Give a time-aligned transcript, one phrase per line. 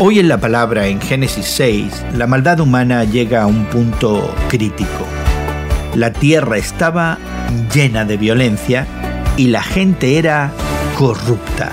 [0.00, 5.04] Hoy en la palabra en Génesis 6, la maldad humana llega a un punto crítico.
[5.96, 7.18] La tierra estaba
[7.74, 8.86] llena de violencia
[9.36, 10.52] y la gente era
[10.96, 11.72] corrupta.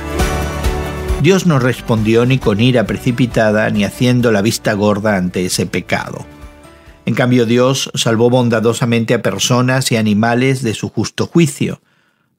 [1.21, 6.25] Dios no respondió ni con ira precipitada ni haciendo la vista gorda ante ese pecado.
[7.05, 11.79] En cambio Dios salvó bondadosamente a personas y animales de su justo juicio.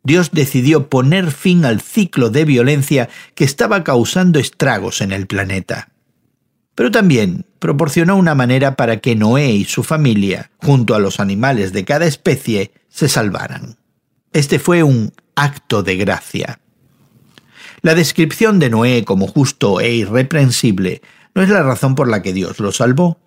[0.07, 5.88] Dios decidió poner fin al ciclo de violencia que estaba causando estragos en el planeta.
[6.77, 11.73] Pero también proporcionó una manera para que Noé y su familia, junto a los animales
[11.73, 13.78] de cada especie, se salvaran.
[14.33, 16.61] Este fue un acto de gracia.
[17.83, 21.02] La descripción de Noé como justo e irreprensible
[21.34, 23.19] no es la razón por la que Dios lo salvó.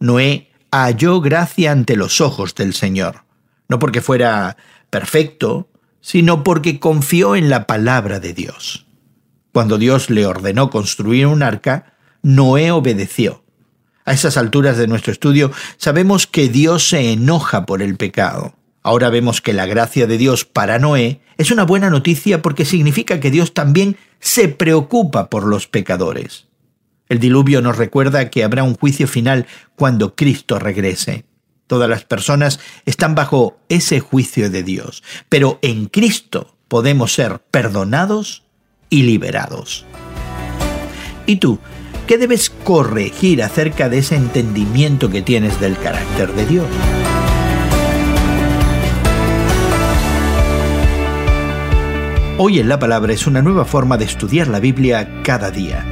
[0.00, 3.24] Noé halló gracia ante los ojos del Señor,
[3.68, 4.56] no porque fuera
[4.88, 5.68] perfecto,
[6.02, 8.84] sino porque confió en la palabra de Dios.
[9.52, 13.42] Cuando Dios le ordenó construir un arca, Noé obedeció.
[14.04, 18.54] A esas alturas de nuestro estudio sabemos que Dios se enoja por el pecado.
[18.82, 23.20] Ahora vemos que la gracia de Dios para Noé es una buena noticia porque significa
[23.20, 26.48] que Dios también se preocupa por los pecadores.
[27.08, 31.24] El diluvio nos recuerda que habrá un juicio final cuando Cristo regrese.
[31.72, 38.42] Todas las personas están bajo ese juicio de Dios, pero en Cristo podemos ser perdonados
[38.90, 39.86] y liberados.
[41.24, 41.58] ¿Y tú?
[42.06, 46.66] ¿Qué debes corregir acerca de ese entendimiento que tienes del carácter de Dios?
[52.36, 55.91] Hoy en la Palabra es una nueva forma de estudiar la Biblia cada día.